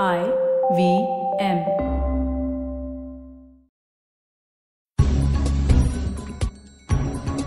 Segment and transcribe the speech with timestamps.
[0.00, 0.32] I
[0.74, 1.06] V
[1.38, 1.58] M.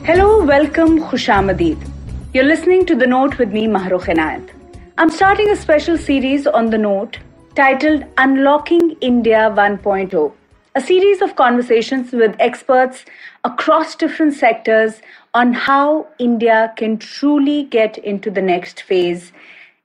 [0.04, 1.90] Hello, welcome, Khushamadid.
[2.36, 4.48] You're listening to The Note with me, Mahrukh Inayet.
[5.00, 7.18] I'm starting a special series on The Note
[7.56, 10.32] titled Unlocking India 1.0,
[10.76, 13.06] a series of conversations with experts
[13.44, 15.02] across different sectors
[15.34, 19.32] on how India can truly get into the next phase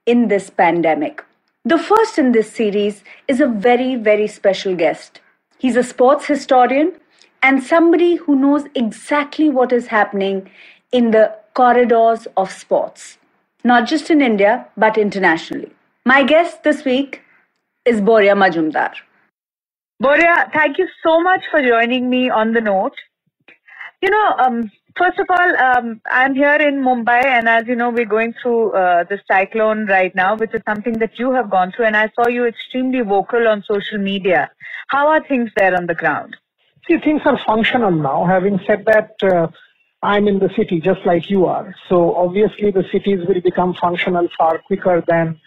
[0.05, 1.23] in this pandemic.
[1.63, 5.21] The first in this series is a very, very special guest.
[5.59, 6.93] He's a sports historian
[7.43, 10.49] and somebody who knows exactly what is happening
[10.91, 13.19] in the corridors of sports,
[13.63, 15.71] not just in India, but internationally.
[16.03, 17.21] My guest this week
[17.85, 18.93] is Boria Majumdar.
[20.01, 22.95] Boria, thank you so much for joining me on the note.
[24.01, 27.89] You know, um, first of all, um, I'm here in Mumbai, and as you know,
[27.89, 31.71] we're going through uh, the cyclone right now, which is something that you have gone
[31.71, 31.85] through.
[31.85, 34.49] And I saw you extremely vocal on social media.
[34.87, 36.35] How are things there on the ground?
[36.87, 38.25] See, things are functional now.
[38.25, 39.47] Having said that, uh,
[40.03, 41.75] I'm in the city just like you are.
[41.87, 45.39] So obviously, the cities will become functional far quicker than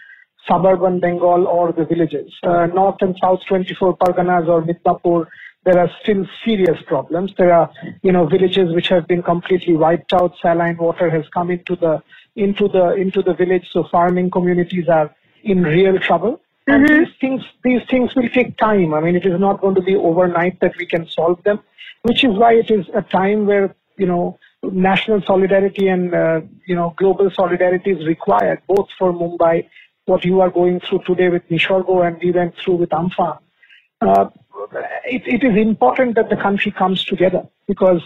[0.47, 2.31] suburban Bengal or the villages.
[2.43, 5.27] Uh, North and South 24 Parganas or Midnapur,
[5.65, 7.33] there are still serious problems.
[7.37, 7.69] There are,
[8.03, 10.33] you know, villages which have been completely wiped out.
[10.41, 12.01] Saline water has come into the
[12.35, 16.41] into the into the village, so farming communities are in real trouble.
[16.67, 16.97] And Mhm.
[16.97, 18.93] these things these things will take time.
[18.93, 21.59] I mean, it is not going to be overnight that we can solve them,
[22.03, 26.75] which is why it is a time where you know national solidarity and uh, you
[26.75, 29.67] know global solidarity is required, both for Mumbai,
[30.05, 33.37] what you are going through today with Nisarga and we went through with Amphan.
[34.01, 34.25] Uh,
[35.05, 38.01] it, it is important that the country comes together because,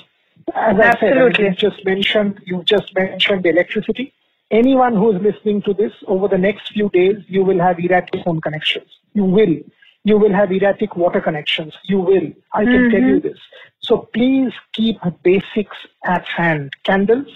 [0.56, 1.46] as I said, Absolutely.
[1.46, 4.14] you just mentioned you just mentioned electricity.
[4.52, 8.24] Anyone who is listening to this over the next few days, you will have erratic
[8.24, 8.88] phone connections.
[9.14, 9.56] You will.
[10.04, 11.74] You will have erratic water connections.
[11.84, 12.32] You will.
[12.54, 13.28] I can tell you mm-hmm.
[13.28, 13.38] this.
[13.82, 16.74] So please keep basics at hand.
[16.84, 17.28] Candles,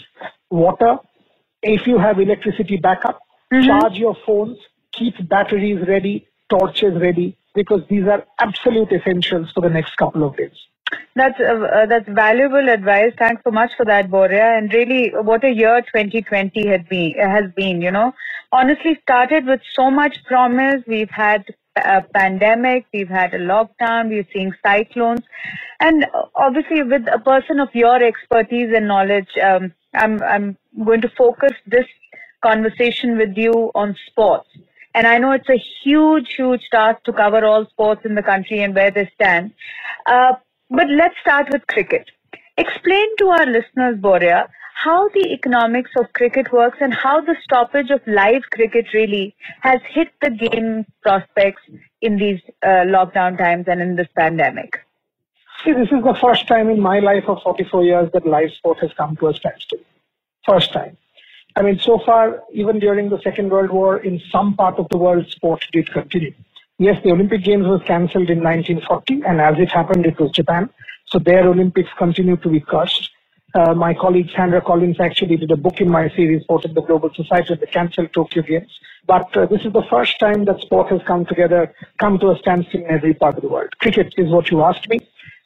[0.50, 0.98] water.
[1.62, 3.20] If you have electricity backup,
[3.54, 3.68] mm-hmm.
[3.68, 4.58] charge your phones.
[4.94, 10.36] Keep batteries ready, torches ready, because these are absolute essentials for the next couple of
[10.38, 10.56] days.
[11.16, 13.14] That's uh, uh, that's valuable advice.
[13.18, 14.58] Thanks so much for that, Boria.
[14.58, 17.82] And really, what a year 2020 had been has been.
[17.82, 18.14] You know,
[18.52, 20.84] honestly, started with so much promise.
[20.88, 25.22] We've had a pandemic, we've had a lockdown, we're seeing cyclones,
[25.80, 26.06] and
[26.36, 31.54] obviously, with a person of your expertise and knowledge, um, I'm I'm going to focus
[31.66, 31.88] this
[32.44, 34.50] conversation with you on sports.
[34.94, 38.62] And I know it's a huge, huge task to cover all sports in the country
[38.62, 39.54] and where they stand.
[40.06, 40.34] Uh,
[40.70, 42.10] but let's start with cricket.
[42.58, 47.90] Explain to our listeners, Boria, how the economics of cricket works and how the stoppage
[47.90, 51.62] of live cricket really has hit the game prospects
[52.02, 54.80] in these uh, lockdown times and in this pandemic.
[55.64, 58.80] See, this is the first time in my life of 44 years that live sport
[58.80, 59.80] has come to a standstill.
[60.46, 60.98] First time.
[61.56, 64.98] I mean, so far, even during the Second World War, in some part of the
[64.98, 66.34] world, sport did continue.
[66.80, 70.70] Yes, the Olympic Games was cancelled in 1940, and as it happened, it was Japan.
[71.06, 73.12] So their Olympics continued to be cursed.
[73.54, 76.82] Uh, my colleague Sandra Collins actually did a book in my series, Sport in the
[76.82, 78.72] Global Society, of the cancelled Tokyo Games.
[79.06, 82.38] But uh, this is the first time that sport has come together, come to a
[82.40, 83.70] standstill in every part of the world.
[83.78, 85.00] Cricket is what you asked me.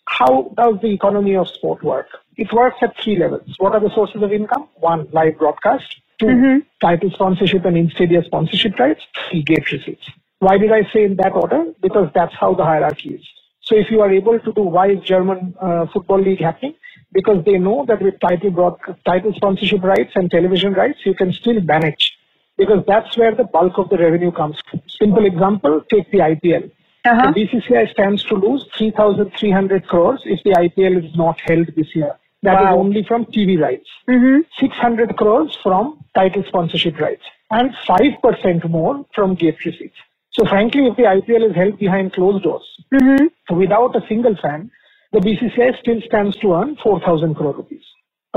[0.06, 2.08] How does the economy of sport work?
[2.38, 3.56] It works at three levels.
[3.58, 4.70] What are the sources of income?
[4.76, 6.02] One, live broadcast.
[6.20, 9.02] 2 title sponsorship and in-stadium sponsorship rights.
[9.30, 10.10] Three, gate receipts.
[10.40, 11.74] Why did I say in that order?
[11.82, 13.28] Because that's how the hierarchy is.
[13.62, 16.76] So if you are able to do, why is German uh, football league happening?
[17.12, 21.34] Because they know that with title broad, title sponsorship rights and television rights, you can
[21.34, 22.18] still manage.
[22.58, 24.82] Because that's where the bulk of the revenue comes from.
[24.88, 26.72] Simple example, take the IPL.
[27.06, 27.32] Uh-huh.
[27.32, 32.14] The BCCI stands to lose 3,300 crores if the IPL is not held this year.
[32.44, 32.78] That is Wow.
[32.80, 33.90] only from TV rights.
[34.08, 34.42] Mm-hmm.
[34.60, 39.96] 600 crores from title sponsorship rights and 5% more from gate receipts.
[40.32, 42.64] So frankly, if the IPL is held behind closed doors,
[42.94, 43.58] Mm-hmm.
[43.58, 44.72] without a single fan,
[45.12, 47.84] the BCCI still stands to earn 4,000 crore rupees.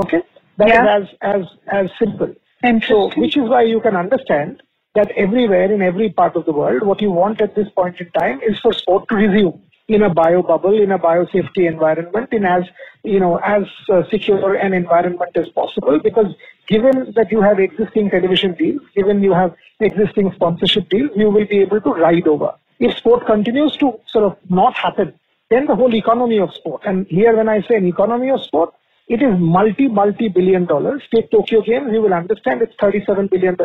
[0.03, 0.21] Okay?
[0.57, 0.97] That is Yeah.
[0.97, 2.33] as, as, as simple.
[2.87, 4.61] So, which is why you can understand
[4.95, 8.09] that everywhere in every part of the world, what you want at this point in
[8.11, 9.61] time is for sport to resume
[9.93, 12.63] in a bio bubble, in a biosafety environment, in as
[13.03, 15.99] you know as uh, secure an environment as possible.
[15.99, 16.33] Because
[16.67, 21.47] given that you have existing television deals, given you have existing sponsorship deals, you will
[21.47, 22.53] be able to ride over.
[22.79, 25.13] If sport continues to sort of not happen,
[25.49, 28.73] then the whole economy of sport, and here when I say an economy of sport,
[29.07, 31.03] it is multi, multi billion dollars.
[31.13, 33.57] Take Tokyo Games, you will understand it's $37 billion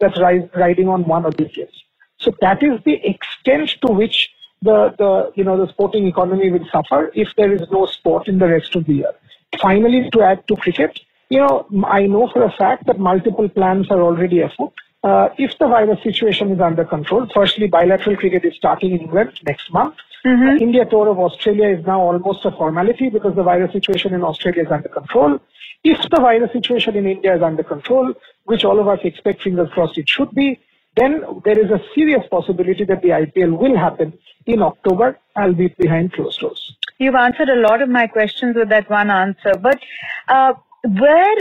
[0.00, 1.84] that's ri- riding on one of these games.
[2.18, 4.30] So that is the extent to which
[4.62, 8.38] the, the you know the sporting economy will suffer if there is no sport in
[8.38, 9.12] the rest of the year.
[9.60, 13.90] Finally, to add to cricket, you know I know for a fact that multiple plans
[13.90, 14.72] are already afoot.
[15.04, 19.32] Uh, if the virus situation is under control, firstly, bilateral cricket is starting in England
[19.46, 19.94] next month.
[20.26, 20.56] Mm-hmm.
[20.56, 24.24] The India tour of Australia is now almost a formality because the virus situation in
[24.24, 25.38] Australia is under control.
[25.84, 28.12] If the virus situation in India is under control,
[28.44, 30.58] which all of us expect, fingers crossed, it should be,
[30.98, 34.12] then there is a serious possibility that the IPL will happen
[34.46, 36.76] in October, albeit behind closed doors.
[36.98, 39.78] You've answered a lot of my questions with that one answer, but
[40.28, 41.36] uh, where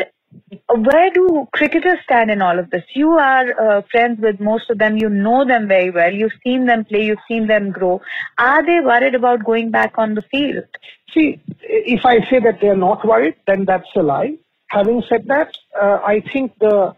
[0.70, 2.84] where do cricketers stand in all of this?
[2.94, 4.98] You are uh, friends with most of them.
[4.98, 6.14] You know them very well.
[6.14, 7.06] You've seen them play.
[7.06, 8.02] You've seen them grow.
[8.38, 10.66] Are they worried about going back on the field?
[11.14, 14.36] See, if I say that they're not worried, then that's a lie.
[14.70, 16.96] Having said that, uh, I think the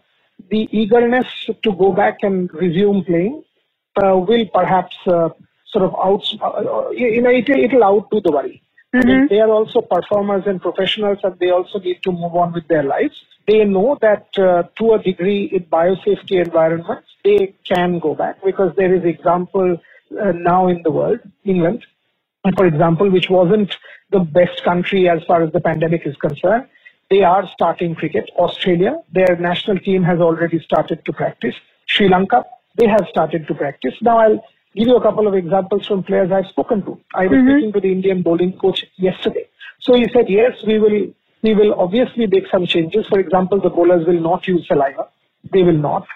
[0.50, 1.26] the eagerness
[1.62, 3.42] to go back and resume playing
[4.02, 5.28] uh, will perhaps uh,
[5.66, 8.62] sort of out, uh, you know, it, it'll outdo the worry.
[8.94, 9.08] Mm-hmm.
[9.08, 12.52] I mean, they are also performers and professionals, and they also need to move on
[12.52, 13.14] with their lives.
[13.46, 18.74] They know that uh, to a degree in biosafety environments, they can go back because
[18.76, 19.78] there is example
[20.20, 21.86] uh, now in the world, England,
[22.56, 23.76] for example, which wasn't
[24.10, 26.66] the best country as far as the pandemic is concerned.
[27.10, 28.30] They are starting cricket.
[28.38, 31.56] Australia, their national team has already started to practice.
[31.86, 32.44] Sri Lanka,
[32.76, 33.94] they have started to practice.
[34.00, 34.44] Now I'll
[34.76, 37.00] give you a couple of examples from players I've spoken to.
[37.12, 37.50] I was mm-hmm.
[37.50, 39.48] speaking to the Indian bowling coach yesterday.
[39.80, 41.12] So he said, yes, we will,
[41.42, 43.06] we will obviously make some changes.
[43.08, 45.08] For example, the bowlers will not use saliva.
[45.52, 46.06] They will not.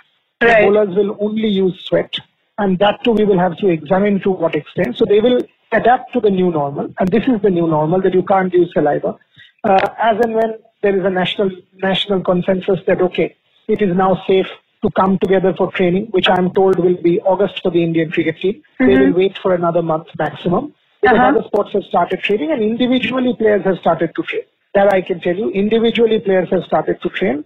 [0.40, 0.60] Right.
[0.60, 2.14] The bowlers will only use sweat.
[2.58, 4.96] And that too, we will have to examine to what extent.
[4.96, 5.40] So they will
[5.72, 6.94] adapt to the new normal.
[7.00, 9.16] And this is the new normal that you can't use saliva.
[9.64, 11.50] Uh, as and when there is a national,
[11.82, 13.34] national consensus that, okay,
[13.68, 14.46] it is now safe
[14.82, 18.38] to come together for training, which I'm told will be August for the Indian cricket
[18.40, 18.62] team.
[18.78, 18.86] Mm-hmm.
[18.86, 20.74] They will wait for another month maximum.
[21.00, 21.28] Because uh-huh.
[21.28, 24.42] other sports have started training and individually players have started to train.
[24.74, 25.50] That I can tell you.
[25.50, 27.44] Individually players have started to train.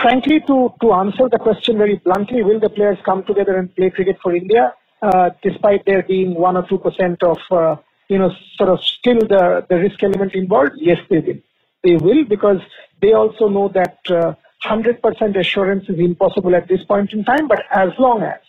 [0.00, 3.90] Frankly, to, to answer the question very bluntly, will the players come together and play
[3.90, 4.72] cricket for India,
[5.02, 7.76] uh, despite there being one or two percent of, uh,
[8.08, 10.72] you know, sort of still the, the risk element involved?
[10.76, 11.38] Yes, they will.
[11.84, 12.60] They will because
[13.00, 14.34] they also know that uh,
[14.64, 18.40] 100% assurance is impossible at this point in time, but as long as,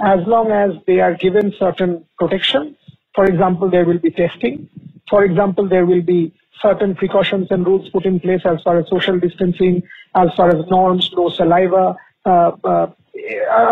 [0.00, 2.76] as long as they are given certain protection,
[3.14, 4.68] for example, there will be testing.
[5.08, 8.88] For example, there will be certain precautions and rules put in place as far as
[8.88, 9.82] social distancing,
[10.14, 11.96] as far as norms, no saliva,
[12.26, 12.86] uh, uh,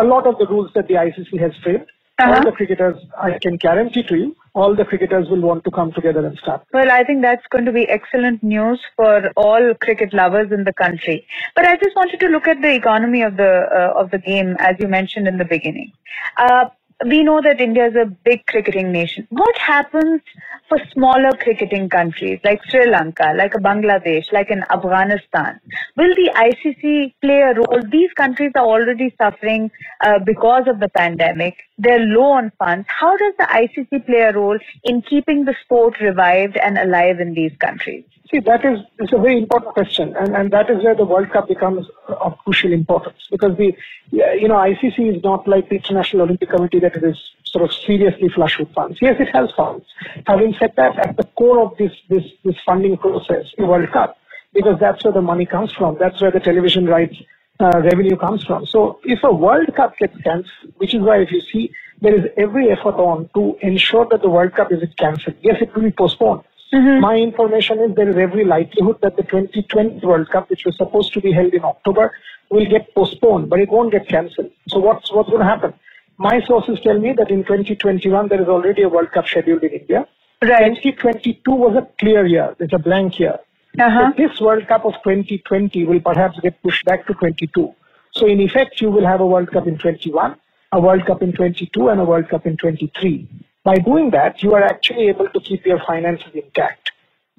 [0.00, 1.86] a lot of the rules that the ICC has framed.
[2.18, 2.34] Uh-huh.
[2.34, 5.92] All the cricketers, I can guarantee to you, all the cricketers will want to come
[5.92, 6.62] together and start.
[6.72, 10.72] Well, I think that's going to be excellent news for all cricket lovers in the
[10.72, 11.26] country.
[11.56, 14.56] But I just wanted to look at the economy of the uh, of the game,
[14.58, 15.92] as you mentioned in the beginning.
[16.36, 16.66] Uh,
[17.06, 19.26] we know that India is a big cricketing nation.
[19.30, 20.20] What happens
[20.68, 25.60] for smaller cricketing countries like Sri Lanka, like Bangladesh, like in Afghanistan?
[25.96, 27.82] Will the ICC play a role?
[27.90, 29.70] These countries are already suffering
[30.00, 31.56] uh, because of the pandemic.
[31.78, 32.86] They're low on funds.
[32.88, 37.34] How does the ICC play a role in keeping the sport revived and alive in
[37.34, 38.04] these countries?
[38.32, 41.30] See, that is it's a very important question, and, and that is where the World
[41.30, 43.76] Cup becomes of crucial importance because the
[44.10, 47.74] you know ICC is not like the International Olympic Committee that it is sort of
[47.74, 48.96] seriously flush with funds.
[49.02, 49.84] Yes, it has funds.
[50.26, 54.16] Having said that, at the core of this this this funding process, the World Cup,
[54.54, 55.98] because that's where the money comes from.
[56.00, 57.16] That's where the television rights
[57.60, 58.64] uh, revenue comes from.
[58.64, 61.70] So if a World Cup gets cancelled, which is why if you see
[62.00, 65.36] there is every effort on to ensure that the World Cup isn't cancelled.
[65.42, 67.00] Yes, it will be postponed Mm-hmm.
[67.00, 71.12] My information is there is every likelihood that the 2020 World Cup, which was supposed
[71.12, 72.14] to be held in October,
[72.50, 74.50] will get postponed, but it won't get cancelled.
[74.68, 75.74] So what's what's going to happen?
[76.16, 79.72] My sources tell me that in 2021 there is already a World Cup scheduled in
[79.72, 80.06] India.
[80.40, 80.74] Right.
[80.76, 82.56] 2022 was a clear year.
[82.58, 83.38] It's a blank year.
[83.78, 84.12] Uh-huh.
[84.16, 87.74] So this World Cup of 2020 will perhaps get pushed back to 22.
[88.12, 90.36] So in effect, you will have a World Cup in 21,
[90.72, 93.28] a World Cup in 22, and a World Cup in 23.
[93.64, 96.90] By doing that, you are actually able to keep your finances intact.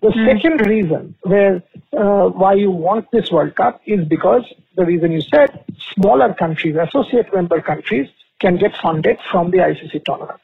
[0.02, 0.26] The mm.
[0.26, 1.64] second reason where
[1.98, 4.44] uh, why you want this World Cup is because
[4.76, 5.64] the reason you said
[5.96, 10.40] smaller countries, associate member countries, can get funded from the ICC tournament.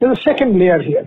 [0.00, 1.06] There's a second layer here.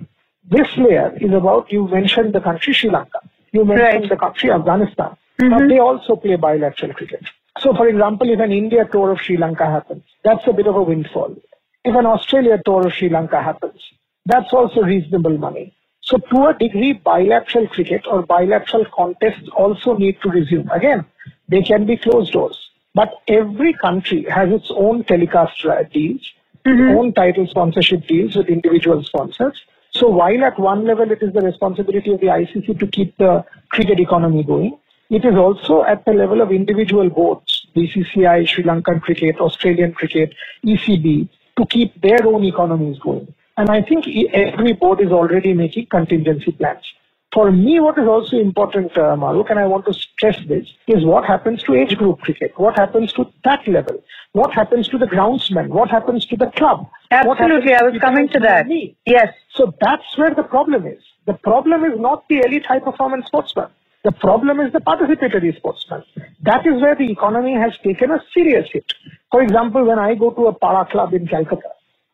[0.49, 3.19] This layer is about you mentioned the country Sri Lanka,
[3.51, 4.09] you mentioned right.
[4.09, 5.17] the country Afghanistan.
[5.41, 5.49] Mm-hmm.
[5.49, 7.25] Now they also play bilateral cricket.
[7.59, 10.75] So, for example, if an India tour of Sri Lanka happens, that's a bit of
[10.75, 11.35] a windfall.
[11.83, 13.81] If an Australia tour of Sri Lanka happens,
[14.27, 15.73] that's also reasonable money.
[16.01, 20.69] So to a degree, bilateral cricket or bilateral contests also need to resume.
[20.69, 21.05] Again,
[21.49, 22.57] they can be closed doors.
[22.93, 26.33] But every country has its own telecast deals.
[26.65, 26.97] Mm-hmm.
[26.97, 29.63] own title sponsorship deals with individual sponsors.
[29.91, 33.45] So while at one level it is the responsibility of the ICC to keep the
[33.69, 34.77] cricket economy going,
[35.09, 40.33] it is also at the level of individual boards, BCCI, Sri Lankan cricket, Australian cricket,
[40.65, 43.33] ECB, to keep their own economies going.
[43.57, 46.85] And I think every board is already making contingency plans.
[47.33, 51.03] For me, what is also important, uh, Mahrukh, and I want to stress this, is
[51.03, 52.53] what happens to age group cricket?
[52.55, 54.01] What happens to that level?
[54.31, 55.67] What happens to the groundsman?
[55.69, 56.87] What happens to the club?
[57.11, 58.67] Absolutely, I was coming to that.
[58.67, 58.95] Me?
[59.05, 59.33] Yes.
[59.53, 61.01] So that's where the problem is.
[61.25, 63.67] The problem is not the elite high performance sportsman.
[64.03, 66.03] The problem is the participatory sportsman.
[66.43, 68.93] That is where the economy has taken a serious hit.
[69.31, 71.71] For example, when I go to a para club in Calcutta,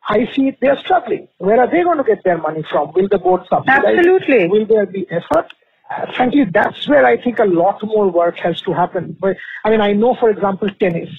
[0.10, 1.28] I see they are struggling.
[1.38, 2.92] Where are they going to get their money from?
[2.94, 3.84] Will the board subsidize?
[3.86, 4.48] Absolutely.
[4.48, 5.48] Will there be effort?
[5.90, 9.16] Uh, frankly, that's where I think a lot more work has to happen.
[9.20, 11.10] But, I mean, I know, for example, tennis,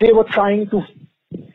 [0.00, 0.82] they were trying to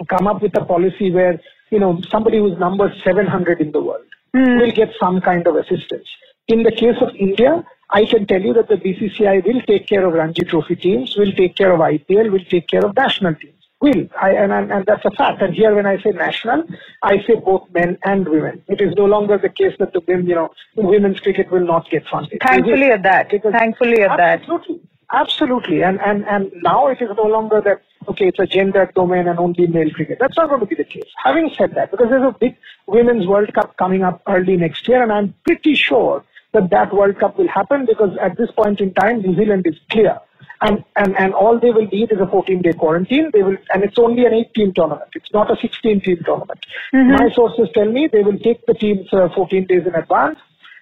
[0.07, 4.05] come up with a policy where, you know, somebody who's number 700 in the world
[4.35, 4.59] mm.
[4.59, 6.07] will get some kind of assistance.
[6.47, 10.05] In the case of India, I can tell you that the BCCI will take care
[10.05, 13.58] of Ranji Trophy teams, will take care of IPL, will take care of national teams.
[13.81, 14.09] Will.
[14.21, 15.41] I, and, and, and that's a fact.
[15.41, 16.65] And here when I say national,
[17.01, 18.61] I say both men and women.
[18.67, 21.89] It is no longer the case that the women, you know, women's cricket will not
[21.89, 22.41] get funded.
[22.45, 23.29] Thankfully at that.
[23.29, 24.83] Because Thankfully at absolutely, that.
[25.11, 25.83] Absolutely.
[25.83, 29.39] And, and, and now it is no longer that, okay, it's a gendered domain and
[29.39, 30.17] only male cricket.
[30.19, 31.09] That's not going to be the case.
[31.23, 35.01] Having said that, because there's a big Women's World Cup coming up early next year,
[35.01, 38.93] and I'm pretty sure that that World Cup will happen because at this point in
[38.93, 40.19] time, New Zealand is clear
[40.61, 43.29] and, and, and all they will need is a 14 day quarantine.
[43.33, 45.09] They will, and it's only an 18 tournament.
[45.15, 46.59] It's not a 16 team tournament.
[46.93, 47.11] Mm-hmm.
[47.11, 50.39] My sources tell me they will take the teams uh, 14 days in advance.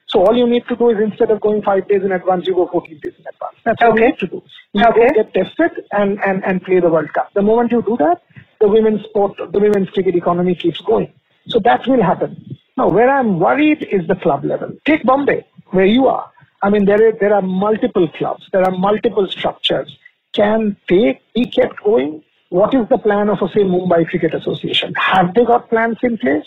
[0.08, 2.56] So all you need to do is instead of going five days in advance, you
[2.56, 3.58] go 14 days in advance.
[3.66, 4.42] That's all you need to do.
[4.74, 5.10] You okay.
[5.14, 7.34] get tested and, and, and play the World Cup.
[7.34, 8.22] The moment you do that,
[8.62, 11.12] the women's sport, the women's cricket economy keeps going.
[11.50, 12.58] So that will happen.
[12.78, 14.72] Now, where I'm worried is the club level.
[14.86, 16.32] Take Bombay, where you are.
[16.62, 19.98] I mean, there are, there are multiple clubs, there are multiple structures.
[20.34, 22.24] Can they be kept going?
[22.50, 24.94] What is the plan of, say, Mumbai Cricket Association?
[24.96, 26.46] Have they got plans in place?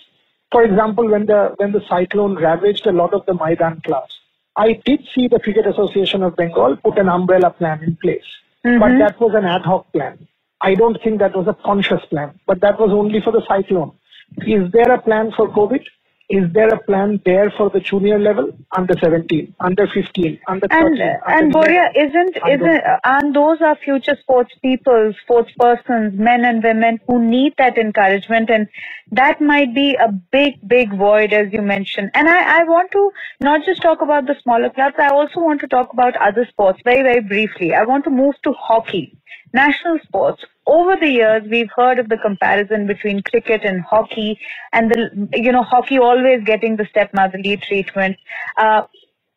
[0.50, 4.18] For example, when the when the cyclone ravaged a lot of the Maidan clubs,
[4.56, 8.24] I did see the Cricket Association of Bengal put an umbrella plan in place,
[8.64, 8.80] mm-hmm.
[8.80, 10.26] but that was an ad hoc plan.
[10.60, 13.92] I don't think that was a conscious plan, but that was only for the cyclone.
[14.38, 15.84] Is there a plan for COVID?
[16.30, 18.50] Is there a plan there for the junior level?
[18.76, 23.76] Under 17 under 15 under 13 and, under and Boria isn't isn't and those are
[23.76, 28.48] future sports people sports persons men and women who need that encouragement?
[28.48, 28.68] And
[29.10, 32.10] that might be a big big void as you mentioned.
[32.14, 33.10] And I, I want to
[33.40, 36.80] not just talk about the smaller clubs i also want to talk about other sports
[36.84, 37.74] very very briefly.
[37.74, 39.16] I want to move to hockey
[39.52, 44.38] national sports over the years, we've heard of the comparison between cricket and hockey,
[44.72, 48.16] and the you know hockey always getting the stepmotherly treatment.
[48.56, 48.82] Uh,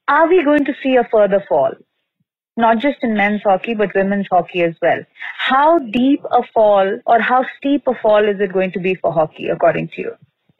[0.07, 1.71] are we going to see a further fall?
[2.55, 4.99] Not just in men's hockey, but women's hockey as well.
[5.37, 9.11] How deep a fall or how steep a fall is it going to be for
[9.11, 10.11] hockey, according to you?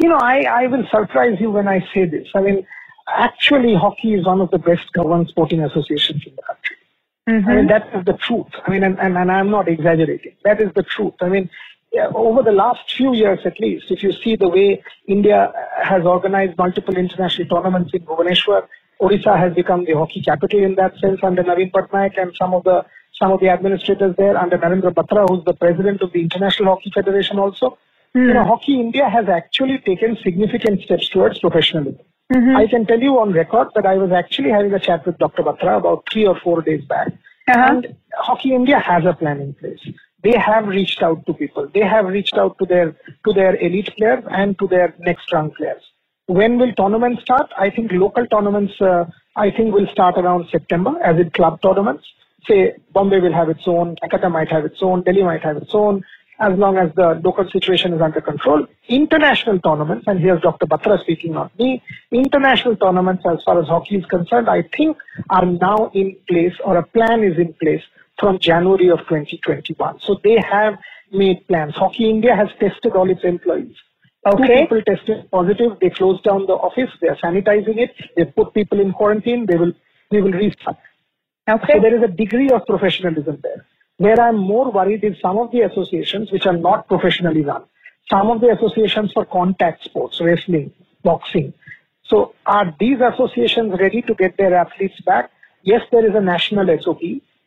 [0.01, 2.27] You know, I, I will surprise you when I say this.
[2.33, 2.65] I mean,
[3.15, 6.77] actually, hockey is one of the best governed sporting associations in the country.
[7.29, 7.49] Mm-hmm.
[7.49, 8.47] I mean, that is the truth.
[8.65, 10.33] I mean, and, and, and I'm not exaggerating.
[10.43, 11.13] That is the truth.
[11.21, 11.49] I mean,
[11.93, 16.03] yeah, over the last few years at least, if you see the way India has
[16.05, 18.67] organized multiple international tournaments in Bhubaneswar,
[19.01, 22.63] Odisha has become the hockey capital in that sense under Naveen Patnaik and some of
[22.63, 22.83] the
[23.21, 26.91] some of the administrators there under Narendra Batra, who's the president of the International Hockey
[26.93, 27.77] Federation also.
[28.15, 28.27] Mm.
[28.27, 32.03] You know, Hockey India has actually taken significant steps towards professionalism.
[32.33, 32.57] Mm-hmm.
[32.57, 35.43] I can tell you on record that I was actually having a chat with Dr.
[35.43, 37.09] Batra about three or four days back.
[37.47, 37.59] Uh-huh.
[37.67, 39.79] And Hockey India has a plan in place.
[40.23, 41.67] They have reached out to people.
[41.73, 45.51] They have reached out to their to their elite players and to their next run
[45.51, 45.83] players.
[46.27, 47.51] When will tournaments start?
[47.57, 48.79] I think local tournaments.
[48.79, 52.05] Uh, I think will start around September, as in club tournaments.
[52.47, 55.73] Say Bombay will have its own, Calcutta might have its own, Delhi might have its
[55.73, 56.03] own,
[56.43, 58.65] as long as the local situation is under control.
[58.89, 60.65] International tournaments, and here's Dr.
[60.65, 61.81] Batra speaking, not me,
[62.11, 64.97] international tournaments as far as hockey is concerned, I think
[65.29, 67.83] are now in place or a plan is in place
[68.19, 69.99] from January of 2021.
[70.01, 70.77] So they have
[71.11, 71.75] made plans.
[71.75, 73.75] Hockey India has tested all its employees.
[74.25, 74.47] Okay.
[74.47, 75.77] Two people tested positive.
[75.81, 76.89] They closed down the office.
[77.01, 77.91] They are sanitizing it.
[78.15, 79.45] They put people in quarantine.
[79.45, 79.73] They will,
[80.11, 80.77] they will restart.
[81.49, 81.73] Okay.
[81.73, 83.65] So there is a degree of professionalism there.
[83.97, 87.63] Where I'm more worried is some of the associations which are not professionally run.
[88.09, 90.73] Some of the associations for contact sports, wrestling,
[91.03, 91.53] boxing.
[92.05, 95.31] So are these associations ready to get their athletes back?
[95.63, 96.99] Yes, there is a national SOP,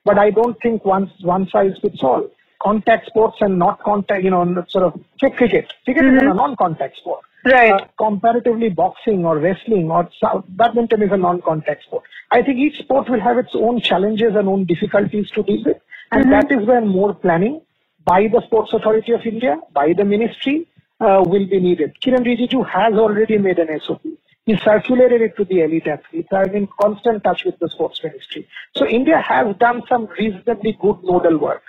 [0.04, 2.30] but I don't think one, one size fits all.
[2.62, 5.72] contact sports and not contact, you know, sort of cricket.
[5.84, 7.20] Cricket is a non-contact sport.
[7.44, 7.72] Right.
[7.72, 10.08] Uh, comparatively, boxing or wrestling or
[10.48, 12.02] badminton is a non-contact sport.
[12.32, 15.76] I think each sport will have its own challenges and own difficulties to deal with,
[16.12, 17.60] and that is where more planning
[18.04, 20.68] by the Sports Authority of India, by the ministry,
[21.00, 21.94] uh, will be needed.
[22.00, 24.02] Kiren Rijiju has already made an SOP.
[24.46, 26.28] He circulated it to the elite athletes.
[26.32, 28.46] I'm in constant touch with the sports ministry.
[28.76, 31.62] So India has done some reasonably good nodal work.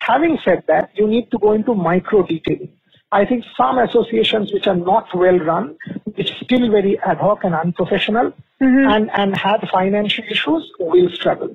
[0.00, 2.72] Having said that, you need to go into micro detailing.
[3.12, 5.76] I think some associations which are not well run,
[6.14, 11.54] which are still very ad hoc and unprofessional, and, and had financial issues, will struggle.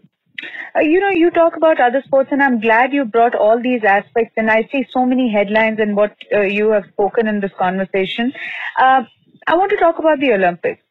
[0.75, 3.83] Uh, you know, you talk about other sports, and I'm glad you brought all these
[3.83, 4.33] aspects.
[4.37, 8.33] And I see so many headlines in what uh, you have spoken in this conversation.
[8.79, 9.03] Uh,
[9.47, 10.81] I want to talk about the Olympics.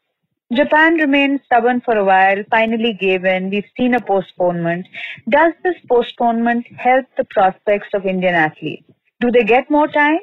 [0.52, 3.50] Japan remained stubborn for a while, finally gave in.
[3.50, 4.86] We've seen a postponement.
[5.28, 8.88] Does this postponement help the prospects of Indian athletes?
[9.20, 10.20] Do they get more time?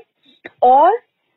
[0.62, 0.90] Or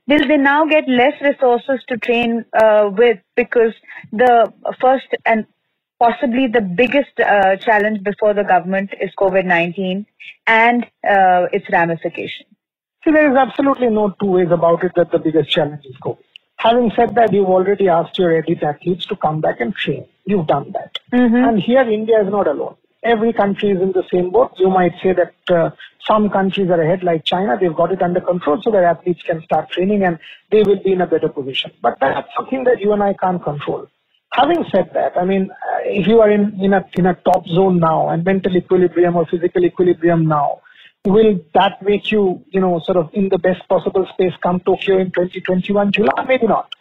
[0.06, 3.72] will they now get less resources to train uh, with because
[4.12, 5.46] the first and
[5.98, 10.06] possibly the biggest uh, challenge before the government is COVID-19
[10.46, 12.48] and uh, its ramifications?
[13.04, 16.18] See, there is absolutely no two ways about it that the biggest challenge is COVID.
[16.58, 20.06] Having said that, you've already asked your elite athletes to come back and train.
[20.24, 20.98] You've done that.
[21.12, 22.76] And here, India is not alone.
[23.04, 24.52] Every country is in the same boat.
[24.58, 25.70] You might say that uh,
[26.04, 27.56] some countries are ahead, like China.
[27.60, 30.18] They've got it under control so their athletes can start training and
[30.50, 31.70] they will be in a better position.
[31.82, 33.86] But that's something that you and I can't control.
[34.36, 35.50] Having said that, I mean,
[35.84, 39.24] if you are in, in, a, in a top zone now and mental equilibrium or
[39.26, 40.60] physical equilibrium now,
[41.06, 44.98] will that make you, you know, sort of in the best possible space come Tokyo
[44.98, 46.24] in 2021 July?
[46.28, 46.74] Maybe not.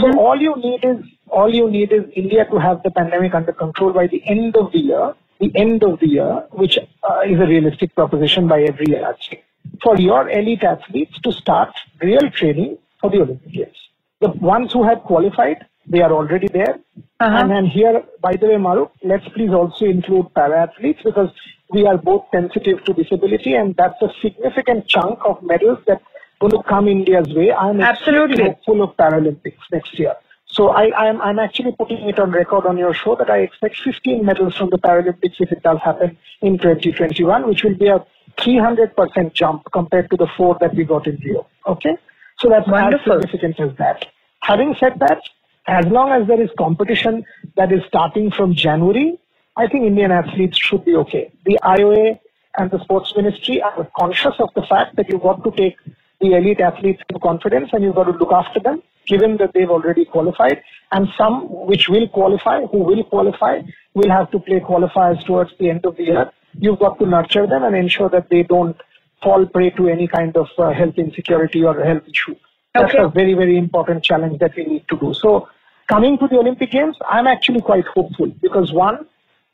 [0.00, 3.52] So all you need is all you need is India to have the pandemic under
[3.52, 5.14] control by the end of the year.
[5.40, 9.42] The end of the year, which uh, is a realistic proposition by every actually,
[9.82, 13.76] for your elite athletes to start real training for the Olympic Games.
[14.20, 16.78] The ones who have qualified, they are already there.
[17.20, 17.36] Uh-huh.
[17.36, 21.30] And then here, by the way, Mahrukh, let's please also include para athletes because
[21.70, 26.02] we are both sensitive to disability, and that's a significant chunk of medals that
[26.40, 27.52] going to come India's way.
[27.52, 28.42] I'm Absolutely.
[28.42, 30.14] hopeful of Paralympics next year.
[30.46, 33.80] So I, I'm, I'm actually putting it on record on your show that I expect
[33.82, 38.04] 15 medals from the Paralympics if it does happen in 2021, which will be a
[38.38, 41.46] 300% jump compared to the four that we got in Rio.
[41.66, 41.96] Okay?
[42.38, 43.14] So that's Wonderful.
[43.14, 44.06] as significant as that.
[44.42, 45.22] Having said that,
[45.66, 47.24] as long as there is competition
[47.56, 49.18] that is starting from January,
[49.56, 51.30] I think Indian athletes should be okay.
[51.44, 52.18] The IOA
[52.58, 55.76] and the sports ministry are conscious of the fact that you've got to take
[56.20, 59.70] the elite athletes into confidence and you've got to look after them, given that they've
[59.70, 60.62] already qualified.
[60.90, 63.60] And some which will qualify, who will qualify,
[63.94, 66.30] will have to play qualifiers towards the end of the year.
[66.58, 68.76] You've got to nurture them and ensure that they don't
[69.22, 72.36] fall prey to any kind of uh, health insecurity or health issue.
[72.74, 73.02] That's Okay.
[73.02, 75.12] a very, very important challenge that we need to do.
[75.14, 75.48] So,
[75.88, 79.06] coming to the Olympic Games, I'm actually quite hopeful because one,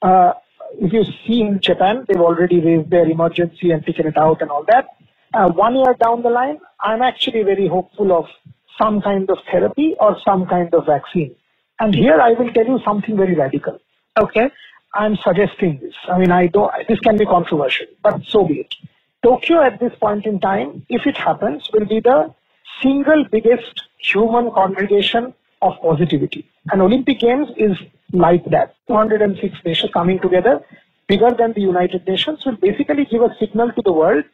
[0.03, 0.35] uh,
[0.81, 4.51] if you see in Japan, they've already raised their emergency and taken it out and
[4.51, 4.87] all that.
[5.35, 8.27] Uh, one year down the line, I'm actually very hopeful of
[8.81, 11.35] some kind of therapy or some kind of vaccine.
[11.81, 13.81] And here I will tell you something very radical.
[14.17, 14.51] Okay.
[14.95, 15.95] I'm suggesting this.
[16.09, 18.75] I mean, I don't, this can be controversial, but so be it.
[19.23, 22.33] Tokyo at this point in time, if it happens, will be the
[22.83, 26.49] single biggest human congregation of positivity.
[26.71, 27.77] And Olympic Games is
[28.13, 28.75] like that.
[28.89, 30.61] 206 nations coming together,
[31.09, 34.25] bigger than the United Nations, will basically give a signal to the world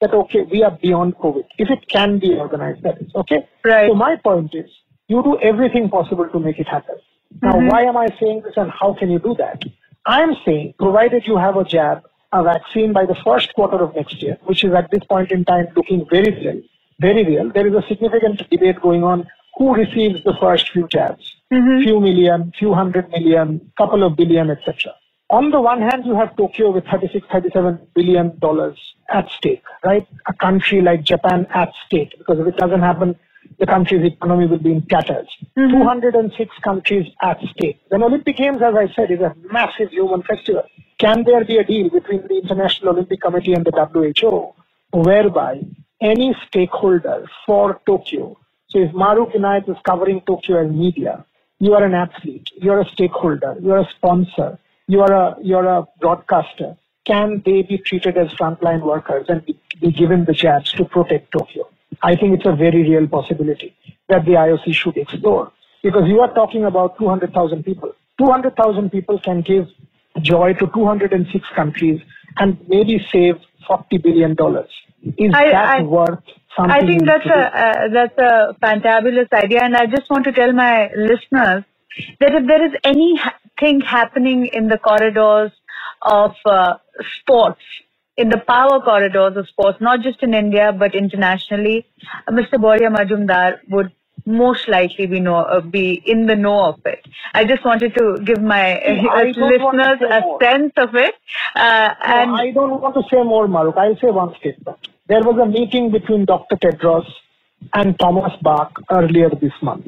[0.00, 1.44] that, okay, we are beyond COVID.
[1.58, 3.48] If it can be organized, that is, okay?
[3.64, 3.88] Right.
[3.88, 4.70] So my point is,
[5.08, 6.96] you do everything possible to make it happen.
[7.42, 7.68] Now, mm-hmm.
[7.68, 9.62] why am I saying this and how can you do that?
[10.06, 14.22] I'm saying, provided you have a jab, a vaccine by the first quarter of next
[14.22, 16.62] year, which is at this point in time looking very real,
[17.06, 17.50] very real.
[17.52, 21.82] There is a significant debate going on who receives the first few jabs, mm-hmm.
[21.84, 24.94] few million, few hundred million, couple of billion, etc.
[25.30, 28.78] On the one hand, you have Tokyo with 36, 37 billion dollars
[29.10, 30.06] at stake, right?
[30.28, 33.14] A country like Japan at stake, because if it doesn't happen,
[33.58, 35.28] the country's economy will be in tatters.
[35.56, 35.78] Mm-hmm.
[35.78, 37.80] 206 countries at stake.
[37.90, 40.64] The Olympic Games, as I said, is a massive human festival.
[40.98, 44.54] Can there be a deal between the International Olympic Committee and the WHO
[44.92, 45.60] whereby
[46.00, 48.36] any stakeholder for Tokyo,
[48.68, 51.24] so if Mahrukh Inayet is covering Tokyo as media,
[51.60, 55.86] you are an athlete, you're a stakeholder, you're a sponsor, you are a, you're a
[56.00, 60.84] broadcaster, can they be treated as frontline workers and be, be given the chance to
[60.84, 61.68] protect Tokyo?
[62.02, 63.74] I think it's a very real possibility
[64.08, 65.52] that the IOC should explore
[65.82, 67.92] because you are talking about 200,000 people.
[68.18, 69.68] 200,000 people can give
[70.20, 72.00] joy to 206 countries
[72.38, 74.70] and maybe save 40 billion dollars.
[75.02, 76.22] Is I- that I- worth
[76.56, 76.70] something?
[76.70, 80.52] I think that's a uh, that's a fantabulous idea, and I just want to tell
[80.52, 81.64] my listeners
[82.20, 85.52] that if there is anything happening in the corridors
[86.02, 86.74] of uh,
[87.20, 87.60] sports,
[88.16, 91.86] in the power corridors of sports, not just in India but internationally,
[92.26, 92.54] uh, Mr.
[92.54, 93.92] Boria Majumdar would
[94.26, 97.06] most likely be know uh, be in the know of it.
[97.34, 100.38] I just wanted to give my uh, I don't want to listeners a more.
[100.42, 101.14] sense of it,
[101.54, 103.76] uh, No, and I don't want to say more, Mahrukh.
[103.76, 104.88] I'll say one statement.
[105.08, 106.56] There was a meeting between Dr.
[106.56, 107.06] Tedros
[107.74, 109.86] and Thomas Bach earlier this month.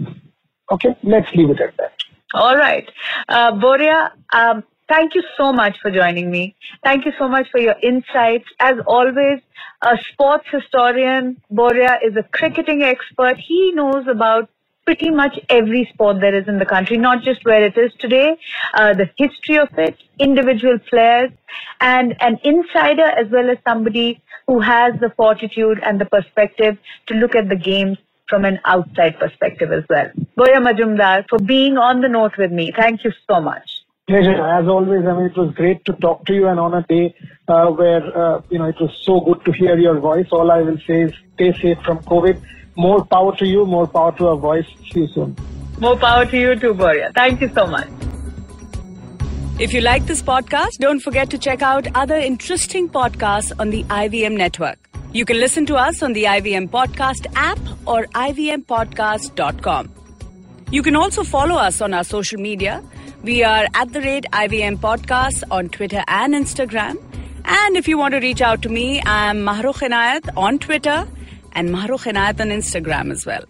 [0.70, 1.92] Okay, let's leave it at that.
[2.34, 2.90] All right.
[3.28, 6.56] Uh, Boria, um, thank you so much for joining me.
[6.84, 8.44] Thank you so much for your insights.
[8.60, 9.40] As always,
[9.82, 13.36] a sports historian, Boria is a cricketing expert.
[13.36, 14.48] He knows about
[14.86, 18.36] pretty much every sport there is in the country, not just where it is today,
[18.74, 21.32] uh, the history of it, individual players,
[21.80, 27.14] and an insider as well as somebody who has the fortitude and the perspective to
[27.14, 30.08] look at the games from an outside perspective as well.
[30.36, 32.72] Boria Majumdar, for being on the note with me.
[32.76, 33.85] Thank you so much.
[34.06, 34.40] Pleasure.
[34.40, 37.12] As always, I mean, it was great to talk to you and on a day
[37.48, 40.26] uh, where, uh, you know, it was so good to hear your voice.
[40.30, 42.40] All I will say is stay safe from COVID.
[42.76, 44.66] More power to you, more power to our voice.
[44.92, 45.36] See you soon.
[45.80, 47.12] More power to you too, Boria.
[47.14, 47.88] Thank you so much.
[49.58, 53.82] If you like this podcast, don't forget to check out other interesting podcasts on the
[53.84, 54.78] IVM network.
[55.12, 59.92] You can listen to us on the IVM Podcast app or ivmpodcast.com.
[60.70, 62.82] You can also follow us on our social media.
[63.22, 66.96] We are at the rate IVM Podcast on Twitter and Instagram.
[67.44, 71.08] And if you want to reach out to me, I'm Mahrukh Inayet on Twitter
[71.52, 73.44] and Mahrukh Inayet on Instagram as well.